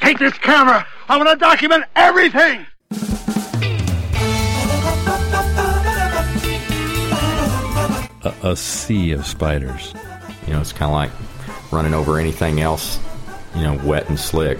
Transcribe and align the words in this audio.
Take 0.00 0.18
this 0.18 0.36
camera. 0.38 0.86
I 1.08 1.16
want 1.16 1.28
to 1.28 1.36
document 1.36 1.84
everything. 1.96 2.66
a, 8.22 8.34
a 8.50 8.56
sea 8.56 9.12
of 9.12 9.26
spiders. 9.26 9.92
You 10.46 10.54
know, 10.54 10.60
it's 10.60 10.72
kind 10.72 10.90
of 10.90 10.94
like 10.94 11.72
running 11.72 11.94
over 11.94 12.18
anything 12.18 12.60
else, 12.60 12.98
you 13.54 13.62
know, 13.62 13.80
wet 13.84 14.08
and 14.08 14.18
slick. 14.18 14.58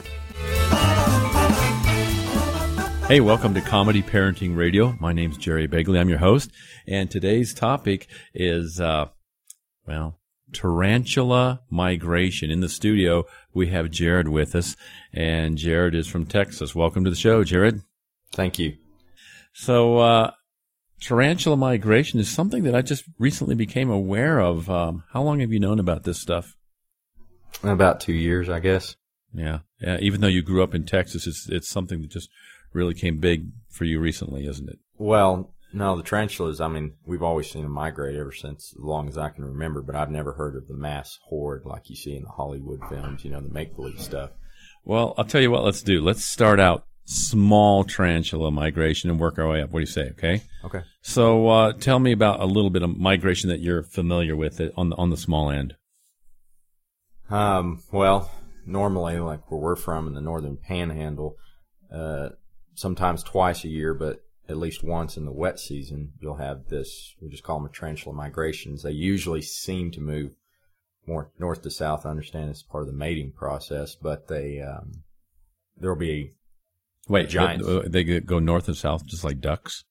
Hey, 3.06 3.20
welcome 3.20 3.55
to 3.55 3.61
Comedy 3.62 4.03
Parenting 4.03 4.55
Radio. 4.55 4.97
My 5.00 5.12
name's 5.12 5.39
Jerry 5.39 5.66
Begley. 5.66 5.98
I'm 5.98 6.11
your 6.11 6.19
host, 6.19 6.50
and 6.86 7.11
today's 7.11 7.55
topic 7.55 8.06
is, 8.34 8.81
uh, 8.81 9.06
well, 9.86 10.17
tarantula 10.52 11.60
migration. 11.70 12.50
In 12.50 12.60
the 12.60 12.68
studio, 12.68 13.24
we 13.54 13.68
have 13.68 13.91
Jared 13.91 14.28
with 14.28 14.54
us, 14.54 14.77
and 15.12 15.58
Jared 15.58 15.94
is 15.94 16.06
from 16.06 16.27
Texas. 16.27 16.74
Welcome 16.74 17.04
to 17.04 17.10
the 17.10 17.16
show, 17.16 17.44
Jared. 17.44 17.82
Thank 18.32 18.58
you. 18.58 18.76
So, 19.52 19.98
uh, 19.98 20.30
tarantula 21.00 21.56
migration 21.56 22.20
is 22.20 22.28
something 22.28 22.64
that 22.64 22.74
I 22.74 22.82
just 22.82 23.04
recently 23.19 23.54
became 23.54 23.91
aware 23.91 24.41
of. 24.41 24.69
Um, 24.70 25.04
how 25.12 25.22
long 25.22 25.41
have 25.41 25.52
you 25.52 25.60
known 25.60 25.78
about 25.78 26.04
this 26.04 26.20
stuff? 26.20 26.56
About 27.62 28.00
two 28.00 28.12
years, 28.12 28.48
I 28.48 28.60
guess. 28.60 28.96
Yeah, 29.32 29.60
yeah. 29.80 29.98
Even 30.00 30.20
though 30.20 30.28
you 30.28 30.42
grew 30.42 30.62
up 30.62 30.74
in 30.74 30.84
Texas, 30.84 31.26
it's 31.26 31.48
it's 31.48 31.69
something 31.69 32.00
that 32.02 32.10
just 32.10 32.30
really 32.72 32.94
came 32.94 33.19
big 33.19 33.48
for 33.70 33.84
you 33.84 34.00
recently, 34.00 34.46
isn't 34.46 34.69
it? 34.69 34.78
Well, 34.96 35.54
no, 35.72 35.97
the 35.97 36.02
tarantulas, 36.02 36.61
I 36.61 36.69
mean, 36.69 36.94
we've 37.05 37.22
always 37.22 37.50
seen 37.50 37.62
them 37.62 37.72
migrate 37.72 38.16
ever 38.16 38.33
since 38.33 38.74
as 38.77 38.83
long 38.83 39.08
as 39.08 39.19
I 39.19 39.28
can 39.28 39.44
remember, 39.44 39.83
but 39.83 39.94
I've 39.94 40.10
never 40.10 40.33
heard 40.33 40.56
of 40.56 40.66
the 40.66 40.75
mass 40.75 41.19
horde 41.25 41.64
like 41.66 41.91
you 41.91 41.97
see 41.97 42.16
in 42.16 42.22
the 42.22 42.30
Hollywood 42.30 42.80
films, 42.88 43.25
you 43.25 43.30
know, 43.30 43.41
the 43.41 43.50
make 43.50 43.77
believe 43.77 44.00
stuff. 44.00 44.30
Well, 44.84 45.14
I'll 45.19 45.25
tell 45.25 45.42
you 45.42 45.50
what. 45.50 45.64
Let's 45.64 45.83
do. 45.83 46.00
Let's 46.00 46.25
start 46.25 46.58
out 46.58 46.86
small 47.05 47.84
tarantula 47.84 48.50
migration 48.50 49.10
and 49.10 49.20
work 49.20 49.38
our 49.38 49.48
way 49.48 49.62
up. 49.62 49.70
What 49.70 49.80
do 49.80 49.83
you 49.83 49.86
say? 49.86 50.10
Okay. 50.10 50.42
Okay. 50.64 50.83
So, 51.02 51.48
uh, 51.48 51.72
tell 51.72 51.98
me 51.98 52.12
about 52.12 52.41
a 52.41 52.47
little 52.47 52.70
bit 52.70 52.82
of 52.82 52.97
migration 52.97 53.50
that 53.50 53.60
you're 53.60 53.82
familiar 53.82 54.37
with 54.37 54.60
on 54.76 54.91
the 54.91 54.97
on 54.97 55.10
the 55.10 55.16
small 55.16 55.50
end. 55.50 55.75
Um, 57.31 57.82
well, 57.93 58.31
normally, 58.64 59.19
like 59.19 59.50
where 59.50 59.60
we're 59.60 59.76
from 59.76 60.06
in 60.06 60.14
the 60.14 60.20
northern 60.22 60.56
panhandle, 60.56 61.37
uh, 61.93 62.31
sometimes 62.75 63.22
twice 63.22 63.64
a 63.64 63.69
year, 63.69 63.93
but 63.93 64.20
at 64.48 64.56
least 64.56 64.82
once 64.82 65.16
in 65.16 65.25
the 65.25 65.32
wet 65.32 65.59
season, 65.60 66.12
you'll 66.20 66.36
have 66.36 66.69
this, 66.69 67.14
we 67.20 67.28
just 67.28 67.42
call 67.42 67.60
them 67.60 67.70
tarantula 67.72 68.14
migrations. 68.14 68.82
They 68.82 68.92
usually 68.92 69.42
seem 69.42 69.91
to 69.92 70.00
move 70.00 70.36
more 71.06 71.31
north 71.38 71.62
to 71.62 71.70
south. 71.70 72.06
I 72.06 72.10
understand 72.10 72.50
it's 72.50 72.62
part 72.62 72.82
of 72.82 72.88
the 72.88 72.97
mating 72.97 73.32
process, 73.32 73.94
but 73.94 74.28
they, 74.28 74.60
um, 74.60 75.03
there'll 75.76 75.97
be, 75.97 76.34
Wait, 77.08 77.28
Giants. 77.28 77.66
They, 77.66 78.04
they 78.04 78.20
go 78.20 78.38
north 78.38 78.69
and 78.69 78.76
south 78.76 79.06
just 79.06 79.25
like 79.25 79.41
ducks. 79.41 79.84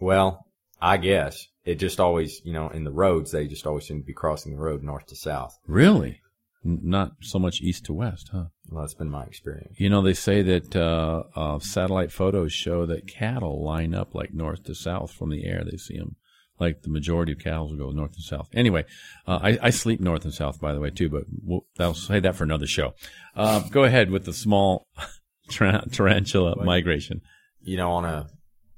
well, 0.00 0.46
I 0.80 0.96
guess 0.96 1.46
it 1.64 1.76
just 1.76 2.00
always, 2.00 2.40
you 2.44 2.52
know, 2.52 2.68
in 2.68 2.84
the 2.84 2.90
roads, 2.90 3.30
they 3.32 3.46
just 3.46 3.66
always 3.66 3.86
seem 3.86 4.00
to 4.00 4.06
be 4.06 4.12
crossing 4.12 4.52
the 4.52 4.60
road 4.60 4.82
north 4.82 5.06
to 5.06 5.16
south. 5.16 5.58
Really? 5.66 6.20
Not 6.64 7.12
so 7.20 7.38
much 7.38 7.60
east 7.60 7.84
to 7.86 7.92
west, 7.92 8.30
huh? 8.32 8.46
Well, 8.68 8.82
that's 8.82 8.94
been 8.94 9.10
my 9.10 9.24
experience. 9.24 9.78
You 9.78 9.88
know, 9.88 10.02
they 10.02 10.12
say 10.12 10.42
that 10.42 10.74
uh, 10.74 11.22
uh, 11.36 11.58
satellite 11.60 12.10
photos 12.12 12.52
show 12.52 12.84
that 12.86 13.06
cattle 13.06 13.64
line 13.64 13.94
up 13.94 14.14
like 14.14 14.34
north 14.34 14.64
to 14.64 14.74
south 14.74 15.12
from 15.12 15.30
the 15.30 15.44
air. 15.46 15.62
They 15.64 15.76
see 15.76 15.96
them. 15.96 16.16
Like 16.58 16.82
the 16.82 16.90
majority 16.90 17.30
of 17.32 17.38
cattle 17.38 17.76
go 17.76 17.90
north 17.92 18.14
and 18.14 18.24
south. 18.24 18.48
Anyway, 18.52 18.84
uh, 19.28 19.38
I, 19.40 19.58
I 19.62 19.70
sleep 19.70 20.00
north 20.00 20.24
and 20.24 20.34
south, 20.34 20.60
by 20.60 20.74
the 20.74 20.80
way, 20.80 20.90
too, 20.90 21.08
but 21.08 21.22
we'll, 21.44 21.64
I'll 21.78 21.94
say 21.94 22.18
that 22.18 22.34
for 22.34 22.42
another 22.42 22.66
show. 22.66 22.94
Uh, 23.36 23.60
go 23.70 23.84
ahead 23.84 24.10
with 24.10 24.24
the 24.24 24.32
small 24.32 24.88
tar- 25.50 25.84
tarantula 25.92 26.56
migration. 26.64 27.20
you 27.62 27.76
know, 27.76 27.92
on 27.92 28.04
a 28.04 28.26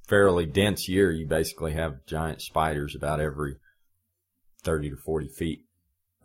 fairly 0.07 0.45
dense 0.45 0.89
year, 0.91 1.11
you 1.11 1.27
basically 1.27 1.73
have 1.73 2.05
giant 2.05 2.43
spiders 2.43 2.95
about 2.95 3.19
every 3.21 3.57
30 4.63 4.91
to 4.91 4.97
40 4.97 5.29
feet. 5.29 5.61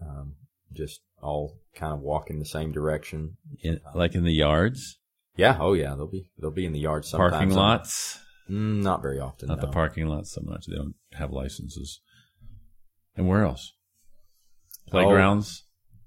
Um, 0.02 0.36
just 0.76 1.02
all 1.22 1.58
kind 1.76 1.94
of 1.94 2.00
walking 2.00 2.40
the 2.40 2.46
same 2.46 2.72
direction. 2.72 3.38
In, 3.62 3.80
like 3.94 4.16
in 4.16 4.24
the 4.24 4.34
yards, 4.34 5.00
Yeah. 5.38 5.58
Oh 5.60 5.74
yeah. 5.74 5.96
They'll 5.96 6.08
be, 6.08 6.30
they'll 6.40 6.52
be 6.52 6.66
in 6.66 6.74
the 6.74 6.80
yards. 6.80 7.10
sometimes. 7.10 7.32
parking 7.32 7.50
lots. 7.56 8.20
Mm, 8.50 8.84
not 8.84 9.02
very 9.02 9.20
often. 9.20 9.48
Not 9.48 9.62
the 9.62 9.68
parking 9.68 10.08
lots 10.08 10.34
so 10.34 10.42
much. 10.44 10.66
They 10.68 10.76
don't 10.76 10.96
have 11.14 11.32
licenses. 11.32 12.00
And 13.18 13.28
where 13.28 13.44
else? 13.44 13.74
Oh. 14.88 14.92
Playgrounds. 14.92 15.64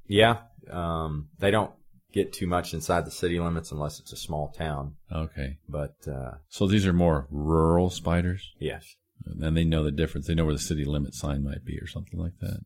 Yeah. 0.06 0.38
Um, 0.70 1.28
they 1.38 1.50
don't 1.50 1.72
get 2.12 2.32
too 2.32 2.46
much 2.46 2.72
inside 2.74 3.04
the 3.04 3.10
city 3.10 3.38
limits 3.40 3.72
unless 3.72 3.98
it's 4.00 4.12
a 4.12 4.16
small 4.16 4.48
town. 4.56 4.94
Okay. 5.12 5.58
But, 5.68 5.96
uh, 6.06 6.32
So 6.48 6.66
these 6.66 6.86
are 6.86 6.92
more 6.92 7.26
rural 7.30 7.90
spiders, 7.90 8.52
yes. 8.60 8.96
and 9.26 9.56
they 9.56 9.64
know 9.64 9.82
the 9.82 9.90
difference. 9.90 10.26
They 10.26 10.34
know 10.34 10.44
where 10.44 10.54
the 10.54 10.58
city 10.60 10.84
limit 10.84 11.14
sign 11.14 11.42
might 11.44 11.64
be, 11.64 11.78
or 11.78 11.86
something 11.86 12.18
like 12.18 12.38
that. 12.40 12.60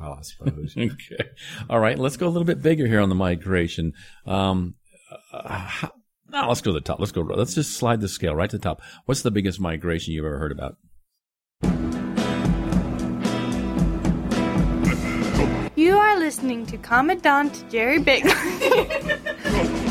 Well, 0.00 0.18
I 0.18 0.22
suppose. 0.22 0.74
okay. 0.78 1.30
All 1.70 1.78
right. 1.78 1.98
Let's 1.98 2.16
go 2.16 2.26
a 2.26 2.30
little 2.30 2.44
bit 2.44 2.62
bigger 2.62 2.86
here 2.86 3.00
on 3.00 3.08
the 3.08 3.14
migration. 3.14 3.92
Um, 4.26 4.74
uh, 5.32 5.58
how, 5.58 5.92
now 6.30 6.48
let's 6.48 6.60
go 6.60 6.72
to 6.72 6.78
the 6.78 6.80
top. 6.80 6.98
Let's 6.98 7.12
go. 7.12 7.22
Let's 7.22 7.54
just 7.54 7.76
slide 7.76 8.00
the 8.00 8.08
scale 8.08 8.34
right 8.34 8.50
to 8.50 8.58
the 8.58 8.62
top. 8.62 8.82
What's 9.06 9.22
the 9.22 9.30
biggest 9.30 9.60
migration 9.60 10.14
you've 10.14 10.24
ever 10.24 10.38
heard 10.38 10.52
about? 10.52 10.76
You 15.76 15.98
are 15.98 16.18
listening 16.18 16.66
to 16.66 16.78
Commandant 16.78 17.64
Jerry 17.68 17.98
Big. 17.98 18.24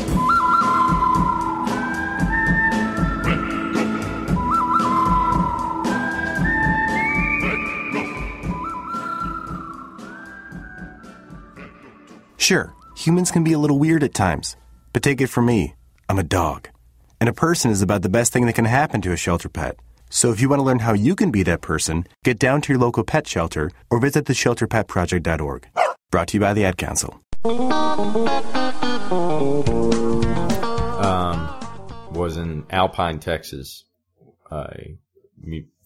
Sure, 12.44 12.74
humans 12.94 13.30
can 13.30 13.42
be 13.42 13.54
a 13.54 13.58
little 13.58 13.78
weird 13.78 14.04
at 14.04 14.12
times, 14.12 14.54
but 14.92 15.02
take 15.02 15.22
it 15.22 15.28
from 15.28 15.46
me, 15.46 15.74
I'm 16.10 16.18
a 16.18 16.22
dog. 16.22 16.68
And 17.18 17.30
a 17.30 17.32
person 17.32 17.70
is 17.70 17.80
about 17.80 18.02
the 18.02 18.10
best 18.10 18.34
thing 18.34 18.44
that 18.44 18.54
can 18.54 18.66
happen 18.66 19.00
to 19.00 19.12
a 19.12 19.16
shelter 19.16 19.48
pet. 19.48 19.78
So 20.10 20.30
if 20.30 20.42
you 20.42 20.50
want 20.50 20.60
to 20.60 20.64
learn 20.64 20.80
how 20.80 20.92
you 20.92 21.16
can 21.16 21.30
be 21.30 21.42
that 21.44 21.62
person, 21.62 22.06
get 22.22 22.38
down 22.38 22.60
to 22.60 22.74
your 22.74 22.78
local 22.78 23.02
pet 23.02 23.26
shelter 23.26 23.70
or 23.88 23.98
visit 23.98 24.26
theshelterpetproject.org. 24.26 25.68
Brought 26.10 26.28
to 26.28 26.36
you 26.36 26.40
by 26.42 26.52
the 26.52 26.66
Ad 26.66 26.76
Council. 26.76 27.18
um, 31.02 31.48
was 32.12 32.36
in 32.36 32.66
Alpine, 32.68 33.20
Texas. 33.20 33.84
A 34.50 34.98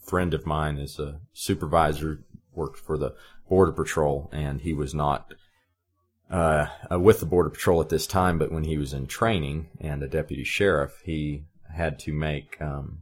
friend 0.04 0.34
of 0.34 0.44
mine 0.44 0.78
is 0.78 0.98
a 0.98 1.20
supervisor, 1.32 2.24
worked 2.52 2.80
for 2.80 2.98
the 2.98 3.14
Border 3.48 3.70
Patrol, 3.70 4.28
and 4.32 4.62
he 4.62 4.72
was 4.72 4.92
not 4.92 5.34
uh, 6.30 6.66
uh, 6.90 6.98
with 6.98 7.20
the 7.20 7.26
Border 7.26 7.50
Patrol 7.50 7.80
at 7.80 7.88
this 7.88 8.06
time, 8.06 8.38
but 8.38 8.52
when 8.52 8.64
he 8.64 8.76
was 8.76 8.92
in 8.92 9.06
training 9.06 9.68
and 9.80 10.02
a 10.02 10.08
deputy 10.08 10.44
sheriff, 10.44 11.00
he 11.04 11.44
had 11.74 11.98
to 12.00 12.12
make 12.12 12.60
um, 12.60 13.00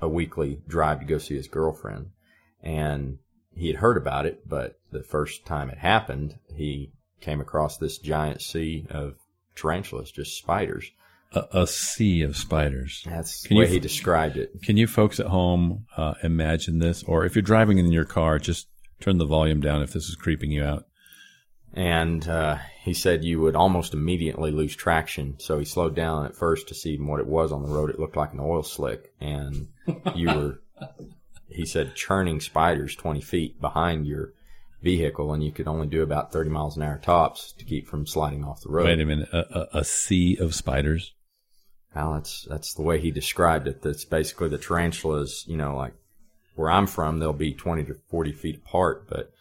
a 0.00 0.08
weekly 0.08 0.60
drive 0.66 1.00
to 1.00 1.06
go 1.06 1.18
see 1.18 1.36
his 1.36 1.48
girlfriend. 1.48 2.10
And 2.62 3.18
he 3.54 3.66
had 3.66 3.76
heard 3.76 3.96
about 3.96 4.26
it, 4.26 4.48
but 4.48 4.78
the 4.90 5.02
first 5.02 5.44
time 5.44 5.68
it 5.68 5.78
happened, 5.78 6.38
he 6.54 6.92
came 7.20 7.40
across 7.40 7.76
this 7.76 7.98
giant 7.98 8.40
sea 8.40 8.86
of 8.90 9.14
tarantulas, 9.54 10.10
just 10.10 10.36
spiders. 10.36 10.90
A, 11.32 11.62
a 11.62 11.66
sea 11.66 12.22
of 12.22 12.36
spiders. 12.36 13.02
That's 13.06 13.46
Can 13.46 13.56
the 13.56 13.60
you 13.62 13.66
way 13.66 13.72
he 13.72 13.80
described 13.80 14.36
it. 14.36 14.62
Can 14.62 14.76
you 14.76 14.86
folks 14.86 15.20
at 15.20 15.26
home 15.26 15.86
uh, 15.96 16.14
imagine 16.22 16.78
this? 16.78 17.02
Or 17.04 17.24
if 17.24 17.34
you're 17.34 17.42
driving 17.42 17.78
in 17.78 17.90
your 17.92 18.04
car, 18.04 18.38
just 18.38 18.68
turn 19.00 19.18
the 19.18 19.26
volume 19.26 19.60
down 19.60 19.82
if 19.82 19.92
this 19.92 20.08
is 20.08 20.14
creeping 20.14 20.50
you 20.50 20.62
out. 20.62 20.86
And 21.74 22.28
uh, 22.28 22.58
he 22.82 22.92
said 22.92 23.24
you 23.24 23.40
would 23.40 23.56
almost 23.56 23.94
immediately 23.94 24.50
lose 24.50 24.76
traction. 24.76 25.36
So 25.38 25.58
he 25.58 25.64
slowed 25.64 25.94
down 25.94 26.26
at 26.26 26.36
first 26.36 26.68
to 26.68 26.74
see 26.74 26.96
what 26.96 27.20
it 27.20 27.26
was 27.26 27.52
on 27.52 27.62
the 27.62 27.72
road. 27.72 27.90
It 27.90 27.98
looked 27.98 28.16
like 28.16 28.32
an 28.32 28.40
oil 28.40 28.62
slick, 28.62 29.12
and 29.20 29.68
you 30.14 30.26
were, 30.28 30.60
he 31.48 31.64
said, 31.64 31.94
churning 31.94 32.40
spiders 32.40 32.94
20 32.94 33.20
feet 33.22 33.60
behind 33.60 34.06
your 34.06 34.34
vehicle, 34.82 35.32
and 35.32 35.42
you 35.42 35.52
could 35.52 35.68
only 35.68 35.86
do 35.86 36.02
about 36.02 36.32
30 36.32 36.50
miles 36.50 36.76
an 36.76 36.82
hour 36.82 36.98
tops 36.98 37.52
to 37.52 37.64
keep 37.64 37.86
from 37.86 38.06
sliding 38.06 38.44
off 38.44 38.60
the 38.60 38.68
road. 38.68 38.86
Wait 38.86 39.00
a 39.00 39.06
minute. 39.06 39.28
A, 39.32 39.38
a, 39.58 39.80
a 39.80 39.84
sea 39.84 40.36
of 40.38 40.54
spiders? 40.54 41.14
Well, 41.94 42.14
that's 42.14 42.46
that's 42.48 42.74
the 42.74 42.82
way 42.82 43.00
he 43.00 43.10
described 43.10 43.68
it. 43.68 43.82
That's 43.82 44.04
basically 44.04 44.48
the 44.48 44.58
tarantulas. 44.58 45.44
You 45.46 45.58
know, 45.58 45.76
like 45.76 45.94
where 46.54 46.70
I'm 46.70 46.86
from, 46.86 47.18
they'll 47.18 47.32
be 47.32 47.52
20 47.52 47.84
to 47.84 47.94
40 48.08 48.32
feet 48.32 48.56
apart, 48.56 49.08
but 49.08 49.32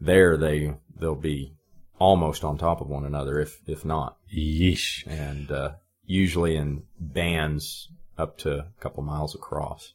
there 0.00 0.36
they 0.36 0.74
they'll 0.98 1.14
be 1.14 1.55
almost 1.98 2.44
on 2.44 2.58
top 2.58 2.80
of 2.80 2.88
one 2.88 3.04
another, 3.04 3.40
if 3.40 3.60
if 3.66 3.84
not, 3.84 4.18
Yeesh. 4.34 5.06
and 5.06 5.50
uh, 5.50 5.72
usually 6.04 6.56
in 6.56 6.84
bands 6.98 7.88
up 8.18 8.38
to 8.38 8.58
a 8.58 8.66
couple 8.80 9.02
miles 9.02 9.34
across. 9.34 9.92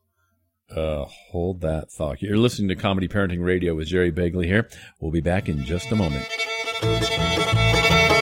Uh, 0.76 1.06
hold 1.32 1.62
that 1.62 1.92
thought. 1.92 2.22
You're 2.22 2.38
listening 2.38 2.70
to 2.70 2.76
Comedy 2.76 3.08
Parenting 3.08 3.44
Radio 3.44 3.76
with 3.76 3.88
Jerry 3.88 4.12
Begley 4.12 4.46
here. 4.46 4.70
We'll 5.02 5.12
be 5.12 5.20
back 5.20 5.50
in 5.50 5.66
just 5.66 5.92
a 5.92 5.96
moment. 5.96 6.26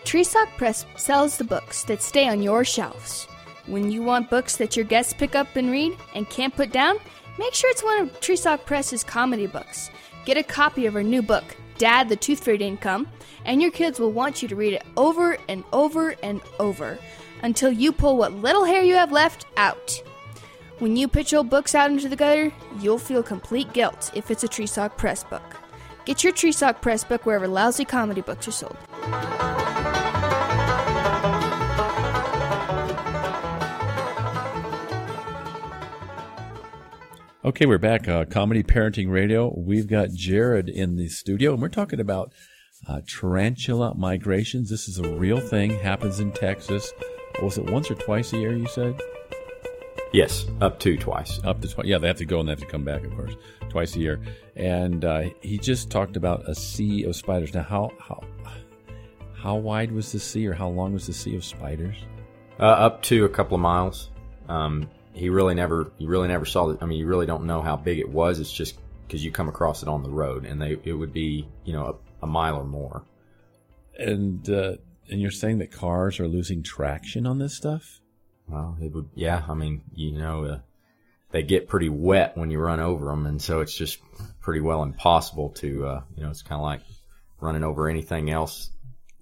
Treesock 0.03 0.47
Press 0.57 0.85
sells 0.95 1.37
the 1.37 1.43
books 1.43 1.83
that 1.83 2.01
stay 2.01 2.27
on 2.27 2.41
your 2.41 2.65
shelves. 2.65 3.27
When 3.67 3.91
you 3.91 4.01
want 4.01 4.31
books 4.31 4.57
that 4.57 4.75
your 4.75 4.85
guests 4.85 5.13
pick 5.13 5.35
up 5.35 5.55
and 5.55 5.69
read 5.69 5.95
and 6.15 6.27
can't 6.29 6.55
put 6.55 6.71
down, 6.71 6.97
make 7.37 7.53
sure 7.53 7.69
it's 7.69 7.83
one 7.83 8.01
of 8.01 8.19
Treesock 8.19 8.65
Press's 8.65 9.03
comedy 9.03 9.45
books. 9.45 9.91
Get 10.25 10.37
a 10.37 10.43
copy 10.43 10.87
of 10.87 10.95
her 10.95 11.03
new 11.03 11.21
book, 11.21 11.43
Dad 11.79 12.09
the 12.09 12.15
Tooth 12.15 12.43
Fairy 12.43 12.59
Didn't 12.59 12.81
Come, 12.81 13.07
and 13.45 13.61
your 13.61 13.71
kids 13.71 13.99
will 13.99 14.11
want 14.11 14.43
you 14.43 14.47
to 14.49 14.55
read 14.55 14.73
it 14.73 14.83
over 14.95 15.37
and 15.47 15.63
over 15.73 16.13
and 16.21 16.41
over 16.59 16.99
until 17.41 17.71
you 17.71 17.91
pull 17.91 18.17
what 18.17 18.33
little 18.33 18.65
hair 18.65 18.83
you 18.83 18.95
have 18.95 19.11
left 19.11 19.47
out. 19.57 19.99
When 20.79 20.95
you 20.95 21.07
pitch 21.07 21.33
old 21.33 21.49
books 21.49 21.73
out 21.73 21.89
into 21.89 22.09
the 22.09 22.15
gutter, 22.15 22.53
you'll 22.79 22.99
feel 22.99 23.23
complete 23.23 23.73
guilt 23.73 24.11
if 24.13 24.29
it's 24.29 24.43
a 24.43 24.47
Treesock 24.47 24.97
Press 24.97 25.23
book. 25.23 25.55
Get 26.05 26.23
your 26.23 26.33
Treesock 26.33 26.81
Press 26.81 27.03
book 27.03 27.25
wherever 27.25 27.47
lousy 27.47 27.85
comedy 27.85 28.21
books 28.21 28.47
are 28.47 28.51
sold. 28.51 28.77
Okay, 37.49 37.65
we're 37.65 37.79
back. 37.79 38.07
Uh, 38.07 38.25
Comedy 38.25 38.61
Parenting 38.61 39.09
Radio. 39.09 39.51
We've 39.57 39.87
got 39.87 40.11
Jared 40.11 40.69
in 40.69 40.97
the 40.97 41.07
studio, 41.09 41.53
and 41.53 41.59
we're 41.59 41.69
talking 41.69 41.99
about 41.99 42.31
uh, 42.87 43.01
tarantula 43.07 43.95
migrations. 43.95 44.69
This 44.69 44.87
is 44.87 44.99
a 44.99 45.09
real 45.17 45.39
thing. 45.39 45.71
Happens 45.79 46.19
in 46.19 46.31
Texas. 46.31 46.93
What 47.37 47.45
was 47.45 47.57
it 47.57 47.65
once 47.65 47.89
or 47.89 47.95
twice 47.95 48.33
a 48.33 48.37
year? 48.37 48.55
You 48.55 48.67
said 48.67 49.01
Yes, 50.13 50.45
up 50.61 50.77
to 50.81 50.95
twice. 50.95 51.39
up 51.43 51.59
to 51.61 51.67
twice. 51.67 51.87
Yeah, 51.87 51.97
they 51.97 52.05
have 52.05 52.17
to 52.17 52.25
go 52.25 52.39
and 52.39 52.47
they 52.47 52.51
have 52.51 52.59
to 52.59 52.67
come 52.67 52.85
back, 52.85 53.03
of 53.03 53.15
course, 53.15 53.33
twice 53.69 53.95
a 53.95 53.99
year. 53.99 54.21
And 54.55 55.03
uh, 55.03 55.29
he 55.41 55.57
just 55.57 55.89
talked 55.89 56.17
about 56.17 56.47
a 56.47 56.53
sea 56.53 57.03
of 57.05 57.15
spiders. 57.15 57.55
Now, 57.55 57.63
how 57.63 57.91
how 57.99 58.21
how 59.33 59.55
wide 59.55 59.91
was 59.91 60.11
the 60.11 60.19
sea, 60.19 60.45
or 60.45 60.53
how 60.53 60.69
long 60.69 60.93
was 60.93 61.07
the 61.07 61.13
sea 61.13 61.35
of 61.35 61.43
spiders? 61.43 61.95
Uh, 62.59 62.65
up 62.65 63.01
to 63.03 63.25
a 63.25 63.29
couple 63.29 63.55
of 63.55 63.61
miles. 63.61 64.11
Um, 64.47 64.87
he 65.13 65.29
really 65.29 65.55
never, 65.55 65.91
you 65.97 66.07
really 66.07 66.27
never 66.27 66.45
saw 66.45 66.69
it. 66.69 66.79
I 66.81 66.85
mean, 66.85 66.99
you 66.99 67.07
really 67.07 67.25
don't 67.25 67.45
know 67.45 67.61
how 67.61 67.75
big 67.75 67.99
it 67.99 68.09
was. 68.09 68.39
It's 68.39 68.51
just 68.51 68.77
because 69.07 69.23
you 69.23 69.31
come 69.31 69.49
across 69.49 69.81
it 69.81 69.89
on 69.89 70.03
the 70.03 70.09
road, 70.09 70.45
and 70.45 70.61
they 70.61 70.77
it 70.83 70.93
would 70.93 71.13
be 71.13 71.47
you 71.65 71.73
know 71.73 71.99
a, 72.21 72.25
a 72.25 72.27
mile 72.27 72.55
or 72.55 72.65
more. 72.65 73.03
And 73.97 74.47
uh, 74.49 74.75
and 75.09 75.21
you're 75.21 75.31
saying 75.31 75.59
that 75.59 75.71
cars 75.71 76.19
are 76.19 76.27
losing 76.27 76.63
traction 76.63 77.25
on 77.25 77.39
this 77.39 77.55
stuff? 77.55 77.99
Well, 78.47 78.77
it 78.81 78.93
would, 78.93 79.09
yeah. 79.15 79.43
I 79.47 79.53
mean, 79.53 79.83
you 79.93 80.11
know, 80.11 80.45
uh, 80.45 80.59
they 81.31 81.43
get 81.43 81.67
pretty 81.67 81.89
wet 81.89 82.37
when 82.37 82.51
you 82.51 82.59
run 82.59 82.79
over 82.79 83.07
them, 83.07 83.25
and 83.25 83.41
so 83.41 83.61
it's 83.61 83.75
just 83.75 83.99
pretty 84.39 84.61
well 84.61 84.83
impossible 84.83 85.49
to, 85.49 85.85
uh, 85.85 86.01
you 86.15 86.23
know, 86.23 86.29
it's 86.29 86.41
kind 86.41 86.59
of 86.59 86.63
like 86.63 86.81
running 87.39 87.63
over 87.63 87.89
anything 87.89 88.29
else, 88.29 88.71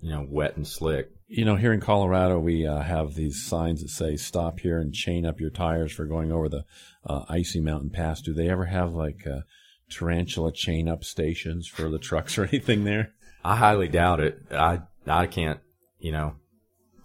you 0.01 0.11
know, 0.11 0.25
wet 0.29 0.55
and 0.57 0.67
slick. 0.67 1.09
You 1.29 1.43
know, 1.43 1.57
here 1.57 1.73
in 1.73 1.81
Colorado, 1.81 2.39
we 2.39 2.65
uh, 2.65 2.81
have 2.81 3.13
these 3.13 3.43
signs 3.45 3.81
that 3.81 3.89
say 3.89 4.15
"Stop 4.15 4.61
here 4.61 4.79
and 4.79 4.93
chain 4.93 5.25
up 5.25 5.41
your 5.41 5.49
tires 5.49 5.91
for 5.91 6.05
going 6.05 6.31
over 6.31 6.47
the 6.47 6.63
uh, 7.05 7.25
icy 7.27 7.59
mountain 7.59 7.89
pass." 7.89 8.21
Do 8.21 8.33
they 8.33 8.49
ever 8.49 8.65
have 8.65 8.93
like 8.93 9.27
uh, 9.27 9.41
tarantula 9.89 10.53
chain 10.53 10.87
up 10.87 11.03
stations 11.03 11.67
for 11.67 11.89
the 11.89 11.99
trucks 11.99 12.37
or 12.37 12.45
anything 12.45 12.85
there? 12.85 13.11
I 13.43 13.57
highly 13.57 13.89
doubt 13.89 14.21
it. 14.21 14.39
I, 14.51 14.81
I 15.05 15.27
can't, 15.27 15.59
you 15.99 16.11
know, 16.11 16.35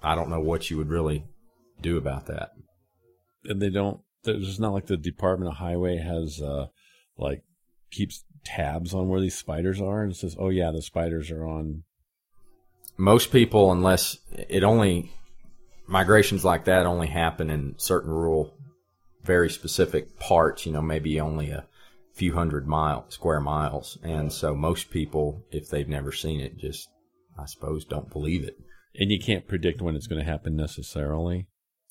I 0.02 0.14
don't 0.14 0.30
know 0.30 0.40
what 0.40 0.70
you 0.70 0.76
would 0.78 0.88
really 0.88 1.24
do 1.80 1.96
about 1.96 2.26
that. 2.26 2.50
And 3.44 3.60
they 3.60 3.70
don't. 3.70 4.00
There's 4.22 4.60
not 4.60 4.72
like 4.72 4.86
the 4.86 4.96
Department 4.96 5.50
of 5.50 5.58
Highway 5.58 5.96
has 5.96 6.40
uh, 6.40 6.66
like 7.18 7.42
keeps 7.90 8.24
tabs 8.44 8.94
on 8.94 9.08
where 9.08 9.20
these 9.20 9.36
spiders 9.36 9.80
are 9.80 10.04
and 10.04 10.16
says, 10.16 10.36
"Oh 10.38 10.50
yeah, 10.50 10.70
the 10.70 10.82
spiders 10.82 11.30
are 11.32 11.44
on." 11.44 11.82
Most 13.02 13.32
people, 13.32 13.72
unless 13.72 14.16
it 14.30 14.62
only 14.62 15.10
migrations 15.88 16.44
like 16.44 16.66
that 16.66 16.86
only 16.86 17.08
happen 17.08 17.50
in 17.50 17.74
certain 17.76 18.12
rural, 18.12 18.54
very 19.24 19.50
specific 19.50 20.20
parts. 20.20 20.64
You 20.64 20.72
know, 20.72 20.82
maybe 20.82 21.20
only 21.20 21.50
a 21.50 21.66
few 22.14 22.32
hundred 22.32 22.68
mile 22.68 23.10
square 23.10 23.40
miles, 23.40 23.98
and 24.04 24.32
so 24.32 24.54
most 24.54 24.90
people, 24.90 25.44
if 25.50 25.68
they've 25.68 25.88
never 25.88 26.12
seen 26.12 26.40
it, 26.40 26.56
just 26.58 26.88
I 27.36 27.46
suppose 27.46 27.84
don't 27.84 28.12
believe 28.12 28.44
it. 28.44 28.54
And 28.94 29.10
you 29.10 29.18
can't 29.18 29.48
predict 29.48 29.82
when 29.82 29.96
it's 29.96 30.06
going 30.06 30.24
to 30.24 30.30
happen 30.30 30.54
necessarily. 30.54 31.48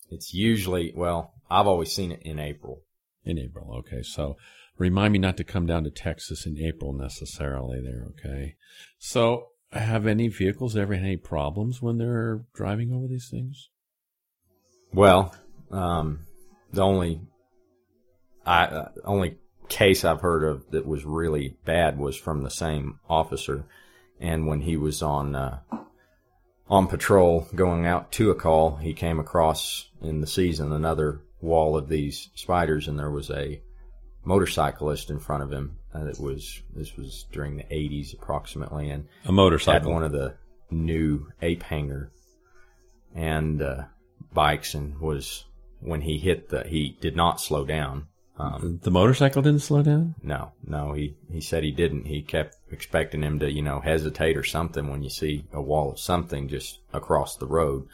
It's 0.09 0.33
usually 0.33 0.93
well, 0.95 1.33
I've 1.49 1.67
always 1.67 1.91
seen 1.91 2.13
it 2.13 2.21
in 2.23 2.39
April. 2.39 2.83
In 3.25 3.37
April, 3.37 3.75
okay. 3.79 4.01
So 4.01 4.37
remind 4.77 5.11
me 5.11 5.19
not 5.19 5.35
to 5.37 5.43
come 5.43 5.65
down 5.65 5.83
to 5.83 5.91
Texas 5.91 6.45
in 6.45 6.57
April 6.57 6.93
necessarily 6.93 7.81
there, 7.81 8.07
okay? 8.11 8.55
So 8.97 9.50
have 9.79 10.06
any 10.06 10.27
vehicles 10.27 10.75
ever 10.75 10.95
had 10.95 11.03
any 11.03 11.18
problems 11.18 11.81
when 11.81 11.97
they're 11.97 12.44
driving 12.53 12.91
over 12.91 13.07
these 13.07 13.29
things? 13.29 13.69
Well, 14.94 15.33
um, 15.71 16.25
the 16.74 16.81
only 16.81 17.22
I 18.45 18.65
uh, 18.65 18.89
only 19.05 19.38
case 19.69 20.03
I've 20.03 20.22
heard 20.22 20.43
of 20.43 20.69
that 20.72 20.86
was 20.86 21.05
really 21.05 21.55
bad 21.63 21.98
was 21.98 22.17
from 22.17 22.43
the 22.43 22.50
same 22.50 23.00
officer, 23.10 23.65
and 24.19 24.48
when 24.48 24.62
he 24.62 24.75
was 24.75 25.01
on 25.01 25.36
uh, 25.36 25.60
on 26.69 26.88
patrol 26.88 27.48
going 27.55 27.86
out 27.86 28.12
to 28.13 28.31
a 28.31 28.36
call, 28.36 28.75
he 28.77 28.93
came 28.93 29.19
across 29.19 29.89
in 30.01 30.19
the 30.22 30.27
season 30.27 30.74
another 30.74 31.22
wall 31.39 31.77
of 31.77 31.88
these 31.88 32.29
spiders, 32.36 32.88
and 32.88 33.00
there 33.00 33.12
was 33.12 33.29
a 33.29 33.62
motorcyclist 34.23 35.09
in 35.09 35.19
front 35.19 35.43
of 35.43 35.51
him. 35.51 35.77
And 35.93 36.07
it 36.07 36.19
was 36.19 36.61
this 36.75 36.95
was 36.95 37.25
during 37.31 37.57
the 37.57 37.63
80s 37.63 38.13
approximately, 38.13 38.89
and 38.89 39.07
A 39.23 39.27
had 39.27 39.33
motorcycle. 39.33 39.91
one 39.91 40.03
of 40.03 40.11
the 40.11 40.35
new 40.69 41.27
ape 41.41 41.63
hanger 41.63 42.11
and 43.13 43.61
uh, 43.61 43.83
bikes, 44.33 44.73
and 44.73 44.99
was 44.99 45.43
when 45.81 46.01
he 46.01 46.17
hit 46.17 46.49
the 46.49 46.63
he 46.63 46.97
did 47.01 47.15
not 47.15 47.41
slow 47.41 47.65
down. 47.65 48.07
Um, 48.37 48.79
the 48.81 48.89
motorcycle 48.89 49.41
didn't 49.41 49.61
slow 49.61 49.83
down? 49.83 50.15
no, 50.23 50.53
no, 50.65 50.93
he 50.93 51.15
he 51.29 51.41
said 51.41 51.63
he 51.63 51.71
didn't. 51.71 52.05
He 52.05 52.21
kept 52.21 52.55
expecting 52.71 53.21
him 53.21 53.39
to 53.39 53.51
you 53.51 53.61
know 53.61 53.81
hesitate 53.81 54.37
or 54.37 54.43
something 54.43 54.87
when 54.89 55.03
you 55.03 55.09
see 55.09 55.45
a 55.51 55.61
wall 55.61 55.91
of 55.91 55.99
something 55.99 56.47
just 56.47 56.79
across 56.93 57.35
the 57.35 57.47
road, 57.47 57.87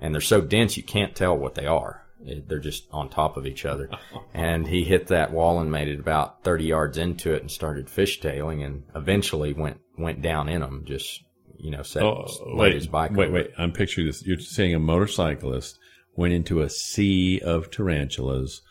and 0.00 0.14
they're 0.14 0.20
so 0.20 0.40
dense 0.40 0.76
you 0.76 0.84
can't 0.84 1.16
tell 1.16 1.36
what 1.36 1.56
they 1.56 1.66
are. 1.66 2.06
They're 2.46 2.58
just 2.58 2.86
on 2.92 3.08
top 3.08 3.36
of 3.36 3.46
each 3.46 3.64
other. 3.64 3.90
and 4.34 4.66
he 4.66 4.84
hit 4.84 5.06
that 5.08 5.32
wall 5.32 5.58
and 5.60 5.70
made 5.72 5.88
it 5.88 5.98
about 6.00 6.44
30 6.44 6.64
yards 6.64 6.98
into 6.98 7.32
it 7.32 7.40
and 7.40 7.50
started 7.50 7.86
fishtailing 7.86 8.64
and 8.64 8.82
eventually 8.94 9.52
went 9.52 9.80
went 9.98 10.22
down 10.22 10.48
in 10.48 10.60
them. 10.60 10.84
Just 10.86 11.22
you 11.58 11.70
know, 11.70 11.82
set 11.82 12.02
Oh, 12.02 12.26
wait, 12.54 12.74
his 12.74 12.86
bike. 12.86 13.10
wait, 13.12 13.28
over 13.28 13.34
wait. 13.34 13.50
I'm 13.58 13.72
picturing 13.72 14.06
this. 14.06 14.24
You're 14.24 14.38
saying 14.38 14.74
a 14.74 14.78
motorcyclist 14.78 15.78
went 16.16 16.32
into 16.34 16.60
a 16.62 16.68
sea 16.70 17.40
of 17.40 17.70
tarantulas 17.70 18.62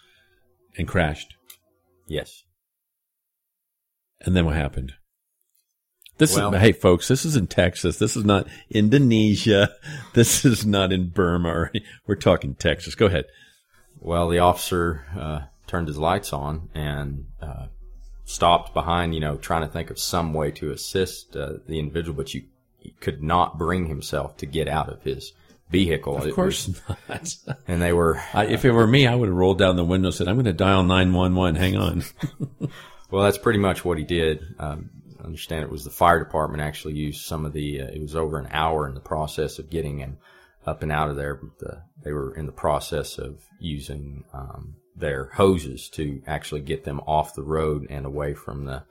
and 0.77 0.88
crashed. 0.88 1.34
Yes. 2.08 2.44
And 4.22 4.36
then 4.36 4.46
what 4.46 4.56
happened? 4.56 4.94
This 6.19 6.35
Well- 6.35 6.53
is, 6.53 6.61
hey 6.61 6.73
folks, 6.73 7.07
this 7.07 7.25
is 7.25 7.35
in 7.35 7.47
Texas. 7.47 7.97
This 7.97 8.15
is 8.15 8.25
not 8.25 8.47
Indonesia. 8.69 9.69
This 10.13 10.43
is 10.43 10.65
not 10.65 10.91
in 10.91 11.09
Burma. 11.09 11.69
We're 12.05 12.15
talking 12.15 12.55
Texas. 12.55 12.93
Go 12.95 13.05
ahead. 13.05 13.25
Well, 13.99 14.27
the 14.27 14.39
officer 14.39 15.05
uh, 15.17 15.41
turned 15.65 15.88
his 15.88 15.97
lights 15.97 16.33
on 16.33 16.69
and 16.73 17.25
uh, 17.41 17.67
stopped 18.25 18.73
behind, 18.73 19.13
you 19.15 19.21
know, 19.21 19.38
trying 19.38 19.61
to 19.61 19.67
think 19.67 19.89
of 19.91 19.99
some 19.99 20.33
way 20.33 20.51
to 20.51 20.71
assist 20.71 21.35
uh, 21.35 21.53
the 21.67 21.79
individual, 21.79 22.15
but 22.17 22.33
you 22.33 22.43
he 22.79 22.91
could 23.01 23.21
not 23.21 23.57
bring 23.57 23.88
himself 23.88 24.38
to 24.38 24.45
get 24.45 24.67
out 24.67 24.89
of 24.89 25.03
his 25.03 25.33
vehicle. 25.69 26.17
Of 26.17 26.33
course 26.33 26.67
was- 26.67 27.38
not. 27.47 27.57
and 27.67 27.81
they 27.81 27.93
were 27.93 28.21
I, 28.33 28.45
if 28.47 28.65
it 28.65 28.71
were 28.71 28.88
me, 28.88 29.07
I 29.07 29.15
would 29.15 29.27
have 29.29 29.35
rolled 29.38 29.59
down 29.59 29.75
the 29.77 29.85
window 29.85 30.07
and 30.07 30.15
said, 30.15 30.27
I'm 30.27 30.35
going 30.35 30.45
to 30.45 30.53
dial 30.53 30.83
911. 30.83 31.55
Hang 31.55 31.77
on. 31.77 32.03
Well, 33.11 33.23
that's 33.23 33.39
pretty 33.39 33.57
much 33.57 33.83
what 33.83 33.97
he 33.97 34.03
did. 34.03 34.45
Um, 34.59 34.91
understand 35.29 35.63
it 35.63 35.71
was 35.71 35.83
the 35.83 35.89
fire 35.91 36.24
department 36.24 36.62
actually 36.62 36.95
used 36.95 37.25
some 37.25 37.45
of 37.45 37.53
the. 37.53 37.81
Uh, 37.81 37.86
it 37.86 38.01
was 38.01 38.15
over 38.15 38.38
an 38.39 38.50
hour 38.51 38.88
in 38.88 38.95
the 38.95 39.00
process 39.00 39.59
of 39.59 39.69
getting 39.69 40.00
him 40.00 40.17
up 40.65 40.83
and 40.83 40.91
out 40.91 41.09
of 41.09 41.15
there. 41.15 41.36
But 41.36 41.59
the, 41.59 41.83
they 42.03 42.12
were 42.12 42.36
in 42.36 42.45
the 42.45 42.51
process 42.51 43.17
of 43.17 43.41
using 43.59 44.25
um, 44.33 44.75
their 44.95 45.25
hoses 45.33 45.89
to 45.89 46.21
actually 46.27 46.62
get 46.62 46.83
them 46.83 47.00
off 47.01 47.36
the 47.36 47.43
road 47.43 47.88
and 47.89 48.05
away 48.05 48.33
from 48.33 48.65
the 48.65 48.83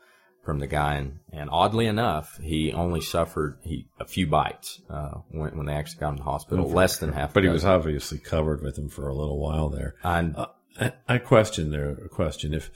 from 0.45 0.61
the 0.61 0.67
guy. 0.67 0.95
And, 0.95 1.19
and 1.33 1.51
oddly 1.53 1.87
enough, 1.87 2.39
he 2.43 2.73
only 2.73 3.03
suffered 3.03 3.59
he 3.63 3.87
a 4.01 4.07
few 4.07 4.27
bites 4.27 4.81
uh, 4.89 5.19
when 5.31 5.57
when 5.57 5.67
they 5.67 5.75
actually 5.75 6.01
got 6.01 6.11
him 6.11 6.17
to 6.17 6.23
the 6.23 6.31
hospital. 6.31 6.71
Less 6.71 6.99
than 6.99 7.13
half. 7.13 7.35
But 7.35 7.45
he 7.45 7.51
was 7.51 7.65
obviously 7.65 8.19
covered 8.19 8.63
with 8.63 8.77
them 8.77 8.89
for 8.89 9.09
a 9.09 9.15
little 9.15 9.39
while 9.39 9.69
there. 9.69 9.95
And 10.03 10.37
Uh, 10.37 10.47
I, 10.81 10.93
I 11.09 11.19
question 11.19 11.71
there 11.71 11.91
a 11.91 12.09
question. 12.09 12.55
If 12.55 12.71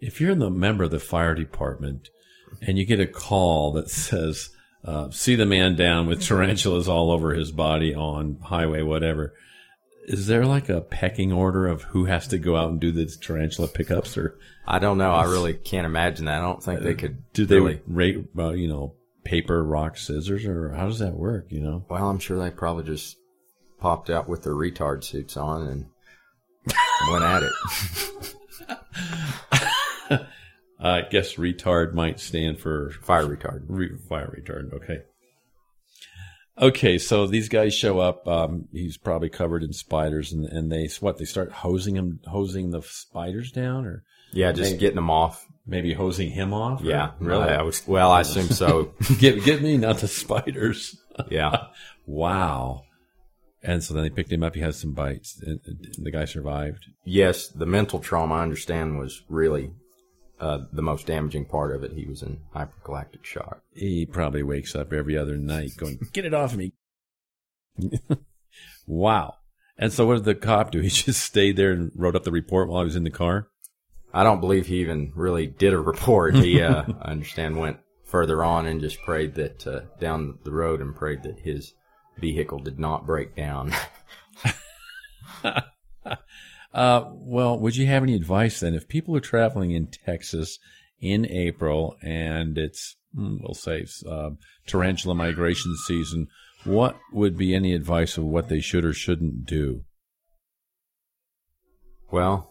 if 0.00 0.20
you're 0.20 0.34
the 0.34 0.50
member 0.50 0.84
of 0.84 0.90
the 0.90 0.98
fire 0.98 1.34
department 1.34 2.10
and 2.62 2.78
you 2.78 2.84
get 2.84 3.00
a 3.00 3.06
call 3.06 3.72
that 3.72 3.90
says, 3.90 4.50
uh, 4.84 5.10
"See 5.10 5.34
the 5.34 5.46
man 5.46 5.76
down 5.76 6.06
with 6.06 6.22
tarantulas 6.22 6.88
all 6.88 7.10
over 7.10 7.34
his 7.34 7.52
body 7.52 7.94
on 7.94 8.38
highway, 8.42 8.82
whatever," 8.82 9.34
is 10.06 10.26
there 10.26 10.44
like 10.44 10.68
a 10.68 10.80
pecking 10.80 11.32
order 11.32 11.66
of 11.66 11.82
who 11.82 12.04
has 12.04 12.28
to 12.28 12.38
go 12.38 12.56
out 12.56 12.70
and 12.70 12.80
do 12.80 12.92
the 12.92 13.06
tarantula 13.06 13.68
pickups, 13.68 14.16
or 14.18 14.38
I 14.66 14.78
don't 14.78 14.98
know. 14.98 15.12
I 15.12 15.24
really 15.24 15.54
can't 15.54 15.86
imagine 15.86 16.26
that. 16.26 16.38
I 16.38 16.42
don't 16.42 16.62
think 16.62 16.80
they 16.80 16.94
could. 16.94 17.22
do 17.32 17.46
they 17.46 17.56
really, 17.56 17.80
rate, 17.86 18.24
uh, 18.38 18.50
you 18.50 18.68
know, 18.68 18.94
paper, 19.24 19.64
rock, 19.64 19.96
scissors, 19.96 20.44
or 20.44 20.70
how 20.74 20.86
does 20.86 20.98
that 20.98 21.14
work? 21.14 21.46
You 21.50 21.60
know, 21.60 21.84
Well, 21.88 22.08
I'm 22.08 22.18
sure 22.18 22.38
they 22.38 22.50
probably 22.50 22.84
just 22.84 23.16
popped 23.78 24.10
out 24.10 24.28
with 24.28 24.42
their 24.42 24.54
retard 24.54 25.04
suits 25.04 25.36
on 25.36 25.66
and 25.66 25.86
went 27.10 27.24
at 27.24 27.42
it. 27.42 27.52
I 30.84 31.00
guess 31.02 31.34
retard 31.34 31.94
might 31.94 32.20
stand 32.20 32.58
for 32.60 32.90
Fire 33.02 33.24
retard. 33.26 33.64
Re- 33.68 33.96
fire 34.08 34.38
retard. 34.38 34.72
Okay. 34.74 34.98
Okay, 36.60 36.98
so 36.98 37.26
these 37.26 37.48
guys 37.48 37.74
show 37.74 37.98
up. 37.98 38.28
Um, 38.28 38.68
he's 38.72 38.96
probably 38.96 39.28
covered 39.28 39.64
in 39.64 39.72
spiders, 39.72 40.32
and, 40.32 40.44
and 40.46 40.70
they 40.70 40.88
what? 41.00 41.18
They 41.18 41.24
start 41.24 41.50
hosing 41.50 41.96
him, 41.96 42.20
hosing 42.26 42.70
the 42.70 42.80
spiders 42.82 43.50
down, 43.50 43.86
or 43.86 44.04
Yeah, 44.32 44.52
just 44.52 44.78
getting 44.78 44.94
them 44.94 45.10
off. 45.10 45.44
maybe 45.66 45.94
hosing 45.94 46.30
him 46.30 46.54
off. 46.54 46.80
or- 46.82 46.84
Yeah, 46.86 47.12
really. 47.18 47.48
I, 47.48 47.56
I 47.58 47.62
was. 47.62 47.82
Well, 47.88 48.12
I 48.12 48.20
assume 48.20 48.48
so. 48.48 48.92
get 49.18 49.42
get 49.44 49.62
me, 49.62 49.76
not 49.78 49.98
the 49.98 50.06
spiders. 50.08 50.96
Yeah. 51.28 51.56
wow. 52.06 52.82
And 53.62 53.82
so 53.82 53.94
then 53.94 54.02
they 54.04 54.10
picked 54.10 54.30
him 54.30 54.42
up. 54.44 54.54
He 54.54 54.60
has 54.60 54.78
some 54.78 54.92
bites. 54.92 55.42
And 55.44 55.58
the 55.98 56.10
guy 56.12 56.26
survived. 56.26 56.84
Yes, 57.04 57.48
the 57.48 57.64
mental 57.66 57.98
trauma 57.98 58.34
I 58.34 58.42
understand 58.42 58.98
was 58.98 59.22
really 59.28 59.70
uh, 60.40 60.58
the 60.72 60.82
most 60.82 61.06
damaging 61.06 61.44
part 61.46 61.74
of 61.74 61.82
it. 61.84 61.92
He 61.92 62.06
was 62.06 62.22
in 62.22 62.40
hypergalactic 62.54 63.24
shock. 63.24 63.62
He 63.72 64.06
probably 64.06 64.42
wakes 64.42 64.74
up 64.74 64.92
every 64.92 65.16
other 65.16 65.36
night 65.36 65.72
going, 65.76 65.98
"Get 66.12 66.24
it 66.24 66.34
off 66.34 66.52
of 66.52 66.58
me!" 66.58 66.72
wow. 68.86 69.36
And 69.76 69.92
so 69.92 70.06
what 70.06 70.14
did 70.14 70.24
the 70.24 70.34
cop 70.34 70.70
do? 70.70 70.80
He 70.82 70.88
just 70.88 71.22
stayed 71.22 71.56
there 71.56 71.72
and 71.72 71.90
wrote 71.94 72.16
up 72.16 72.24
the 72.24 72.30
report 72.30 72.68
while 72.68 72.80
I 72.80 72.84
was 72.84 72.96
in 72.96 73.04
the 73.04 73.10
car. 73.10 73.48
I 74.12 74.22
don't 74.22 74.40
believe 74.40 74.66
he 74.66 74.76
even 74.76 75.12
really 75.16 75.48
did 75.48 75.72
a 75.72 75.78
report. 75.78 76.36
He, 76.36 76.62
uh, 76.62 76.84
I 77.02 77.10
understand, 77.10 77.58
went 77.58 77.78
further 78.04 78.44
on 78.44 78.64
and 78.66 78.80
just 78.80 79.02
prayed 79.02 79.34
that 79.34 79.66
uh, 79.66 79.80
down 79.98 80.38
the 80.44 80.52
road 80.52 80.80
and 80.80 80.94
prayed 80.94 81.24
that 81.24 81.40
his 81.40 81.74
vehicle 82.18 82.60
did 82.60 82.78
not 82.78 83.06
break 83.06 83.34
down. 83.34 83.72
Uh, 86.74 87.04
well, 87.12 87.58
would 87.58 87.76
you 87.76 87.86
have 87.86 88.02
any 88.02 88.14
advice 88.14 88.60
then 88.60 88.74
if 88.74 88.88
people 88.88 89.16
are 89.16 89.20
traveling 89.20 89.70
in 89.70 89.86
Texas 89.86 90.58
in 91.00 91.24
April 91.26 91.96
and 92.02 92.58
it's, 92.58 92.96
mm, 93.16 93.38
we'll 93.40 93.54
say, 93.54 93.86
uh, 94.10 94.30
tarantula 94.66 95.14
migration 95.14 95.74
season? 95.86 96.26
What 96.64 96.96
would 97.12 97.36
be 97.36 97.54
any 97.54 97.74
advice 97.74 98.16
of 98.18 98.24
what 98.24 98.48
they 98.48 98.60
should 98.60 98.84
or 98.84 98.92
shouldn't 98.92 99.46
do? 99.46 99.84
well, 102.10 102.50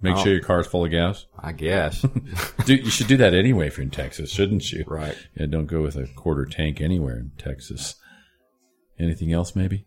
Make 0.00 0.16
Oh. 0.16 0.22
sure 0.24 0.32
your 0.34 0.42
car's 0.42 0.66
full 0.66 0.84
of 0.84 0.90
gas. 0.90 1.24
I 1.38 1.52
guess. 1.52 2.02
Do, 2.66 2.74
you 2.74 2.90
should 2.90 3.06
do 3.06 3.16
that 3.18 3.32
anyway 3.32 3.68
if 3.68 3.78
you're 3.78 3.84
in 3.84 3.90
Texas, 3.90 4.30
shouldn't 4.30 4.70
you? 4.70 4.84
right. 4.86 5.16
Yeah, 5.34 5.46
don't 5.46 5.64
go 5.66 5.80
with 5.80 5.96
a 5.96 6.06
quarter 6.14 6.44
tank 6.44 6.78
anywhere 6.82 7.16
in 7.16 7.30
Texas. 7.38 7.94
Anything 8.98 9.32
else, 9.32 9.56
maybe? 9.56 9.86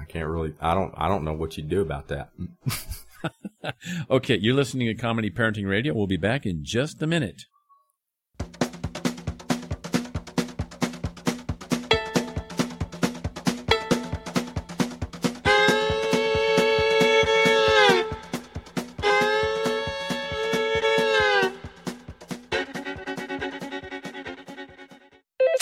I 0.00 0.04
can't 0.04 0.28
really. 0.28 0.54
I 0.60 0.74
don't. 0.74 0.94
I 0.96 1.08
don't 1.08 1.24
know 1.24 1.34
what 1.34 1.56
you'd 1.56 1.68
do 1.68 1.80
about 1.80 2.08
that. 2.08 2.30
Okay, 4.10 4.38
you're 4.38 4.54
listening 4.54 4.86
to 4.86 4.94
Comedy 4.94 5.30
Parenting 5.30 5.68
Radio. 5.68 5.92
We'll 5.92 6.06
be 6.06 6.16
back 6.16 6.46
in 6.46 6.64
just 6.64 7.02
a 7.02 7.06
minute. 7.06 7.42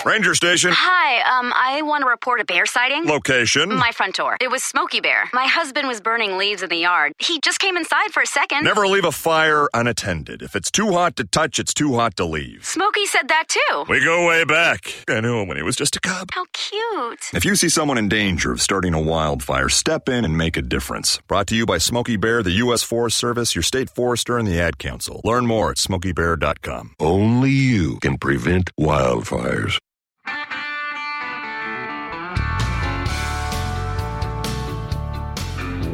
Ranger 0.07 0.35
Station. 0.35 0.71
Hi, 0.73 1.39
um, 1.39 1.53
I 1.55 1.83
want 1.83 2.03
to 2.05 2.09
report 2.09 2.41
a 2.41 2.45
bear 2.45 2.67
sighting. 2.67 3.05
Location. 3.05 3.75
My 3.75 3.91
front 3.91 4.15
door. 4.15 4.37
It 4.41 4.49
was 4.51 4.63
Smokey 4.63 5.01
Bear. 5.01 5.25
My 5.33 5.47
husband 5.47 5.89
was 5.89 6.01
burning 6.01 6.39
leaves 6.39 6.63
in 6.63 6.69
the 6.69 6.77
yard. 6.77 7.13
He 7.19 7.41
just 7.41 7.59
came 7.59 7.77
inside 7.77 8.13
for 8.13 8.23
a 8.23 8.27
second. 8.27 8.63
Never 8.65 8.87
leave 8.87 9.05
a 9.05 9.11
fire 9.13 9.69
unattended. 9.75 10.41
If 10.41 10.55
it's 10.55 10.71
too 10.71 10.93
hot 10.93 11.17
to 11.17 11.25
touch, 11.25 11.59
it's 11.59 11.75
too 11.75 11.95
hot 11.95 12.17
to 12.17 12.25
leave. 12.25 12.65
Smokey 12.65 13.07
said 13.07 13.29
that 13.29 13.45
too. 13.49 13.85
We 13.89 14.03
go 14.05 14.27
way 14.29 14.45
back. 14.45 14.95
I 15.09 15.21
knew 15.21 15.41
him 15.41 15.49
when 15.49 15.57
he 15.57 15.63
was 15.65 15.75
just 15.77 15.97
a 15.97 16.01
cub. 16.01 16.29
How 16.33 16.47
cute. 16.53 17.31
If 17.35 17.45
you 17.45 17.57
see 17.57 17.69
someone 17.69 17.99
in 17.99 18.09
danger 18.09 18.53
of 18.53 18.63
starting 18.63 18.95
a 18.95 19.03
wildfire, 19.03 19.69
step 19.69 20.09
in 20.09 20.25
and 20.25 20.39
make 20.39 20.57
a 20.57 20.63
difference. 20.63 21.19
Brought 21.27 21.49
to 21.49 21.57
you 21.57 21.67
by 21.67 21.79
Smokey 21.79 22.17
Bear, 22.17 22.43
the 22.45 22.53
U.S. 22.53 22.83
Forest 22.85 23.19
Service, 23.19 23.55
your 23.57 23.63
state 23.65 23.91
forester, 23.91 24.39
and 24.39 24.47
the 24.47 24.61
Ad 24.61 24.79
Council. 24.79 25.21
Learn 25.25 25.47
more 25.47 25.71
at 25.73 25.77
smokeybear.com. 25.77 26.95
Only 27.01 27.51
you 27.51 27.99
can 28.01 28.17
prevent 28.17 28.71
wildfires. 28.79 29.77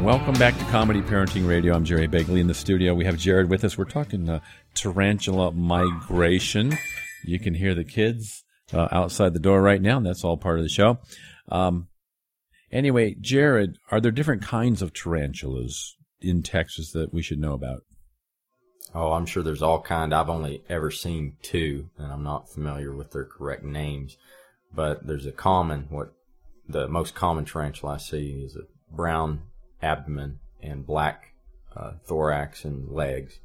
Welcome 0.04 0.34
back 0.34 0.58
to 0.58 0.64
Comedy 0.66 1.00
Parenting 1.00 1.48
Radio. 1.48 1.74
I'm 1.74 1.86
Jerry 1.86 2.06
Begley 2.06 2.38
in 2.38 2.46
the 2.46 2.52
studio. 2.52 2.92
We 2.92 3.06
have 3.06 3.16
Jared 3.16 3.48
with 3.48 3.64
us. 3.64 3.78
We're 3.78 3.86
talking 3.86 4.28
uh, 4.28 4.40
tarantula 4.74 5.52
migration. 5.52 6.76
You 7.24 7.38
can 7.38 7.54
hear 7.54 7.74
the 7.74 7.84
kids 7.84 8.44
uh, 8.74 8.88
outside 8.92 9.32
the 9.32 9.40
door 9.40 9.62
right 9.62 9.80
now, 9.80 9.96
and 9.96 10.04
that's 10.04 10.22
all 10.22 10.36
part 10.36 10.58
of 10.58 10.62
the 10.62 10.68
show. 10.68 10.98
Um, 11.48 11.88
anyway, 12.70 13.16
Jared, 13.18 13.78
are 13.90 13.98
there 13.98 14.12
different 14.12 14.42
kinds 14.42 14.82
of 14.82 14.92
tarantulas 14.92 15.96
in 16.20 16.42
Texas 16.42 16.92
that 16.92 17.14
we 17.14 17.22
should 17.22 17.38
know 17.38 17.54
about? 17.54 17.80
Oh, 18.94 19.12
I'm 19.12 19.24
sure 19.24 19.42
there's 19.42 19.62
all 19.62 19.80
kind. 19.80 20.14
I've 20.14 20.28
only 20.28 20.64
ever 20.68 20.90
seen 20.90 21.38
two, 21.40 21.88
and 21.96 22.12
I'm 22.12 22.22
not 22.22 22.52
familiar 22.52 22.94
with 22.94 23.12
their 23.12 23.24
correct 23.24 23.64
names. 23.64 24.18
But 24.70 25.06
there's 25.06 25.24
a 25.24 25.32
common, 25.32 25.86
what 25.88 26.12
the 26.68 26.88
most 26.88 27.14
common 27.14 27.46
tarantula 27.46 27.94
I 27.94 27.96
see 27.96 28.42
is 28.44 28.54
a 28.54 28.94
brown 28.94 29.44
abdomen 29.84 30.38
and 30.62 30.86
black 30.86 31.34
uh, 31.76 31.92
thorax 32.06 32.64
and 32.64 32.88
legs, 32.90 33.38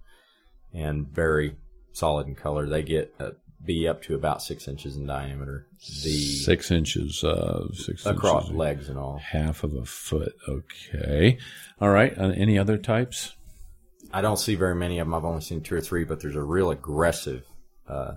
and 0.74 1.08
very 1.08 1.55
solid 1.91 2.27
in 2.27 2.36
color. 2.36 2.65
They 2.67 2.81
get 2.84 3.13
uh, 3.19 3.31
be 3.63 3.88
up 3.88 4.01
to 4.03 4.15
about 4.15 4.41
six 4.41 4.67
inches 4.67 4.96
in 4.96 5.05
diameter. 5.05 5.67
The 6.03 6.10
Six 6.10 6.72
inches, 6.72 7.24
uh, 7.24 7.67
six 7.74 8.05
across 8.05 8.43
inches, 8.43 8.58
legs 8.58 8.89
and 8.89 8.98
all. 8.98 9.17
half 9.17 9.63
of 9.63 9.74
a 9.74 9.86
foot. 9.86 10.34
Okay, 10.48 11.38
all 11.81 11.89
right. 11.89 12.17
Uh, 12.17 12.29
any 12.36 12.58
other 12.58 12.77
types? 12.77 13.36
I 14.13 14.22
don't 14.22 14.38
see 14.39 14.55
very 14.55 14.75
many 14.75 15.00
of 15.00 15.08
them. 15.08 15.13
I've 15.13 15.25
only 15.25 15.41
seen 15.41 15.62
two 15.62 15.75
or 15.75 15.81
three, 15.81 16.03
but 16.03 16.19
there's 16.22 16.36
a 16.36 16.41
real 16.41 16.72
aggressive 16.72 17.43
uh, 17.88 18.13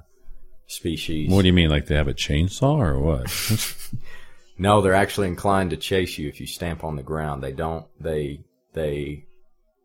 species. 0.67 1.31
What 1.31 1.43
do 1.43 1.49
you 1.49 1.53
mean? 1.53 1.69
Like 1.71 1.87
they 1.87 1.97
have 1.97 2.09
a 2.09 2.15
chainsaw 2.15 2.79
or 2.79 2.99
what? 2.99 3.27
No, 4.59 4.81
they're 4.81 4.95
actually 4.95 5.29
inclined 5.29 5.71
to 5.71 5.77
chase 5.77 6.19
you 6.19 6.29
if 6.29 6.41
you 6.41 6.47
stamp 6.47 6.85
on 6.85 6.97
the 6.97 7.03
ground. 7.03 7.43
They 7.43 7.53
don't. 7.53 7.87
They 8.01 8.41
they 8.75 9.25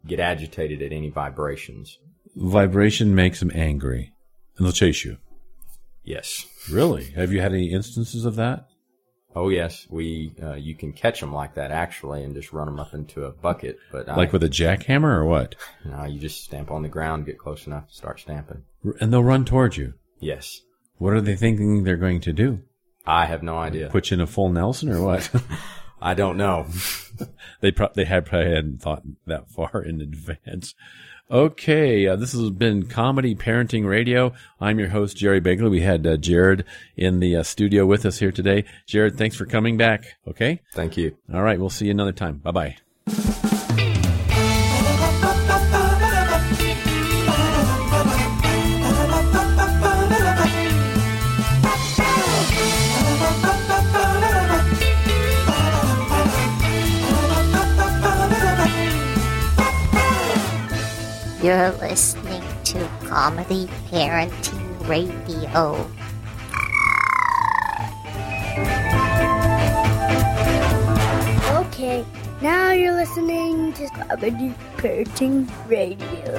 get 0.05 0.19
agitated 0.19 0.81
at 0.81 0.91
any 0.91 1.09
vibrations. 1.09 1.97
Vibration 2.35 3.15
makes 3.15 3.39
them 3.39 3.51
angry, 3.53 4.13
and 4.57 4.65
they'll 4.65 4.73
chase 4.73 5.03
you. 5.03 5.17
Yes. 6.03 6.45
Really? 6.71 7.05
Have 7.11 7.33
you 7.33 7.41
had 7.41 7.53
any 7.53 7.71
instances 7.71 8.23
of 8.25 8.35
that? 8.35 8.67
Oh 9.35 9.49
yes. 9.49 9.87
We 9.89 10.33
uh, 10.41 10.53
you 10.55 10.75
can 10.75 10.93
catch 10.93 11.19
them 11.19 11.33
like 11.33 11.55
that 11.55 11.71
actually, 11.71 12.23
and 12.23 12.33
just 12.35 12.53
run 12.53 12.67
them 12.67 12.79
up 12.79 12.93
into 12.93 13.25
a 13.25 13.31
bucket. 13.31 13.77
But 13.91 14.07
Like 14.07 14.29
I, 14.29 14.31
with 14.31 14.43
a 14.43 14.49
jackhammer 14.49 15.15
or 15.15 15.25
what? 15.25 15.55
no, 15.85 16.05
you 16.05 16.19
just 16.19 16.43
stamp 16.43 16.71
on 16.71 16.83
the 16.83 16.89
ground, 16.89 17.25
get 17.25 17.37
close 17.37 17.67
enough, 17.67 17.91
start 17.91 18.19
stamping. 18.19 18.63
And 18.99 19.11
they'll 19.11 19.23
run 19.23 19.45
towards 19.45 19.77
you. 19.77 19.93
Yes. 20.19 20.61
What 20.97 21.13
are 21.13 21.21
they 21.21 21.35
thinking 21.35 21.83
they're 21.83 21.97
going 21.97 22.21
to 22.21 22.33
do? 22.33 22.61
I 23.07 23.25
have 23.25 23.41
no 23.41 23.57
idea. 23.57 23.89
Put 23.89 24.11
you 24.11 24.15
in 24.15 24.21
a 24.21 24.27
full 24.27 24.49
Nelson 24.49 24.89
or 24.89 25.01
what? 25.01 25.31
I 26.01 26.13
don't 26.13 26.37
know. 26.37 26.67
they 27.61 27.71
pro- 27.71 27.91
they 27.93 28.05
had 28.05 28.25
probably 28.25 28.53
hadn't 28.53 28.81
thought 28.81 29.03
that 29.25 29.49
far 29.49 29.81
in 29.81 30.01
advance. 30.01 30.75
Okay, 31.29 32.07
uh, 32.07 32.15
this 32.15 32.31
has 32.31 32.51
been 32.51 32.87
Comedy 32.87 33.35
Parenting 33.35 33.85
Radio. 33.85 34.33
I'm 34.61 34.79
your 34.79 34.89
host, 34.89 35.17
Jerry 35.17 35.41
Begley. 35.41 35.69
We 35.69 35.81
had 35.81 36.07
uh, 36.07 36.15
Jared 36.15 36.63
in 36.95 37.19
the 37.19 37.35
uh, 37.37 37.43
studio 37.43 37.85
with 37.85 38.05
us 38.05 38.19
here 38.19 38.31
today. 38.31 38.63
Jared, 38.85 39.17
thanks 39.17 39.35
for 39.35 39.45
coming 39.45 39.75
back. 39.75 40.17
Okay? 40.25 40.61
Thank 40.73 40.95
you. 40.95 41.17
All 41.33 41.43
right, 41.43 41.59
we'll 41.59 41.69
see 41.69 41.85
you 41.85 41.91
another 41.91 42.13
time. 42.13 42.37
Bye 42.37 42.51
bye. 42.51 42.77
You're 61.47 61.71
listening 61.79 62.43
to 62.65 62.89
Comedy 63.05 63.67
Parenting 63.89 64.85
Radio. 64.85 65.87
Okay, 71.61 72.05
now 72.41 72.73
you're 72.73 72.91
listening 72.91 73.71
to 73.71 73.87
Comedy 73.87 74.53
Parenting 74.75 75.47
Radio. 75.69 76.35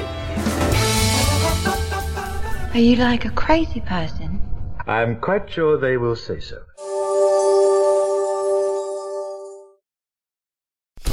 Are 2.75 2.79
you 2.79 2.97
like 2.97 3.25
a 3.25 3.31
crazy 3.31 3.81
person? 3.81 4.43
I'm 4.87 5.19
quite 5.23 5.51
sure 5.51 5.79
they 5.79 5.97
will 5.97 6.17
say 6.17 6.39
so. 6.39 6.59